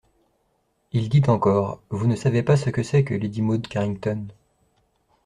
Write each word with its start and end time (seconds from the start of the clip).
Il 0.93 1.09
dit 1.09 1.21
encore: 1.27 1.79
«Vous 1.91 2.07
ne 2.07 2.15
savez 2.15 2.41
pas 2.41 2.57
ce 2.57 2.71
que 2.71 2.81
c'est 2.81 3.03
que 3.03 3.13
lady 3.13 3.43
Maud 3.43 3.67
Carington. 3.67 4.25